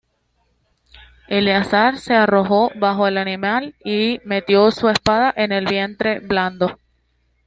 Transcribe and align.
Eleazar 1.27 1.99
se 1.99 2.15
arrojó 2.15 2.71
bajo 2.73 3.05
el 3.07 3.19
animal 3.19 3.75
y 3.85 4.19
metió 4.25 4.71
su 4.71 4.89
espada 4.89 5.31
en 5.37 5.51
el 5.51 5.65
vientre 5.67 6.17
blando. 6.21 6.79